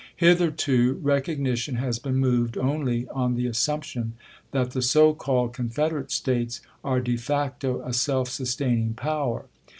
Hitherto 0.15 0.93
recognition 1.03 1.75
has 1.75 1.99
been 1.99 2.15
moved 2.15 2.57
only 2.57 3.07
on 3.09 3.35
the 3.35 3.45
assiunption 3.45 4.13
that 4.49 4.71
the 4.71 4.81
so 4.81 5.13
called 5.13 5.53
Confederate 5.53 6.09
States 6.11 6.59
are 6.83 6.99
de 6.99 7.17
facto 7.17 7.83
a 7.85 7.93
self 7.93 8.27
sustaining 8.27 8.95
power. 8.95 9.45